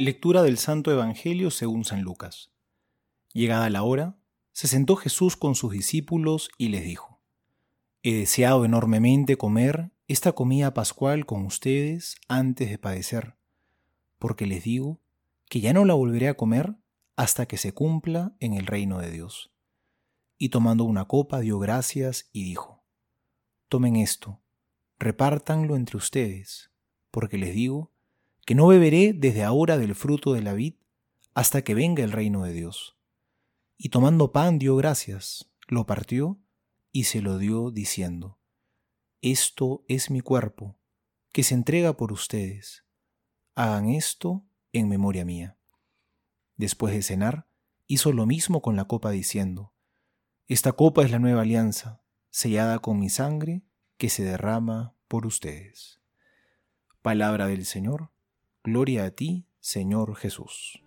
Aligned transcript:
Lectura 0.00 0.42
del 0.42 0.56
Santo 0.56 0.90
Evangelio 0.90 1.50
según 1.50 1.84
San 1.84 2.00
Lucas. 2.00 2.50
Llegada 3.34 3.68
la 3.68 3.82
hora, 3.82 4.16
se 4.50 4.66
sentó 4.66 4.96
Jesús 4.96 5.36
con 5.36 5.54
sus 5.54 5.72
discípulos 5.72 6.48
y 6.56 6.68
les 6.68 6.84
dijo, 6.84 7.20
He 8.02 8.14
deseado 8.14 8.64
enormemente 8.64 9.36
comer 9.36 9.90
esta 10.08 10.32
comida 10.32 10.72
pascual 10.72 11.26
con 11.26 11.44
ustedes 11.44 12.16
antes 12.28 12.70
de 12.70 12.78
padecer, 12.78 13.36
porque 14.18 14.46
les 14.46 14.64
digo 14.64 15.02
que 15.50 15.60
ya 15.60 15.74
no 15.74 15.84
la 15.84 15.92
volveré 15.92 16.28
a 16.28 16.34
comer 16.38 16.76
hasta 17.16 17.44
que 17.44 17.58
se 17.58 17.74
cumpla 17.74 18.34
en 18.40 18.54
el 18.54 18.64
reino 18.64 19.00
de 19.00 19.10
Dios. 19.10 19.52
Y 20.38 20.48
tomando 20.48 20.84
una 20.84 21.04
copa 21.04 21.40
dio 21.40 21.58
gracias 21.58 22.30
y 22.32 22.44
dijo, 22.44 22.86
Tomen 23.68 23.96
esto, 23.96 24.40
repártanlo 24.98 25.76
entre 25.76 25.98
ustedes, 25.98 26.70
porque 27.10 27.36
les 27.36 27.54
digo 27.54 27.92
que 28.50 28.56
no 28.56 28.66
beberé 28.66 29.12
desde 29.12 29.44
ahora 29.44 29.78
del 29.78 29.94
fruto 29.94 30.32
de 30.32 30.42
la 30.42 30.54
vid 30.54 30.74
hasta 31.34 31.62
que 31.62 31.72
venga 31.72 32.02
el 32.02 32.10
reino 32.10 32.42
de 32.42 32.52
Dios. 32.52 32.98
Y 33.78 33.90
tomando 33.90 34.32
pan 34.32 34.58
dio 34.58 34.74
gracias, 34.74 35.52
lo 35.68 35.86
partió 35.86 36.40
y 36.90 37.04
se 37.04 37.22
lo 37.22 37.38
dio 37.38 37.70
diciendo, 37.70 38.40
Esto 39.22 39.84
es 39.86 40.10
mi 40.10 40.20
cuerpo, 40.20 40.80
que 41.30 41.44
se 41.44 41.54
entrega 41.54 41.96
por 41.96 42.10
ustedes. 42.10 42.84
Hagan 43.54 43.88
esto 43.88 44.44
en 44.72 44.88
memoria 44.88 45.24
mía. 45.24 45.56
Después 46.56 46.92
de 46.92 47.02
cenar, 47.02 47.46
hizo 47.86 48.12
lo 48.12 48.26
mismo 48.26 48.62
con 48.62 48.74
la 48.74 48.86
copa 48.86 49.12
diciendo, 49.12 49.74
Esta 50.48 50.72
copa 50.72 51.04
es 51.04 51.12
la 51.12 51.20
nueva 51.20 51.42
alianza, 51.42 52.02
sellada 52.30 52.80
con 52.80 52.98
mi 52.98 53.10
sangre, 53.10 53.62
que 53.96 54.08
se 54.08 54.24
derrama 54.24 54.96
por 55.06 55.24
ustedes. 55.24 56.00
Palabra 57.00 57.46
del 57.46 57.64
Señor 57.64 58.10
Gloria 58.62 59.06
a 59.06 59.10
ti, 59.10 59.46
Señor 59.60 60.14
Jesús. 60.16 60.82